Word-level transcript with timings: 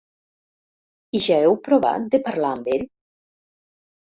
I 1.19 1.21
ja 1.25 1.37
heu 1.41 1.57
provat 1.67 2.09
de 2.15 2.21
parlar 2.29 2.51
amb 2.57 2.73
ell? 2.79 2.89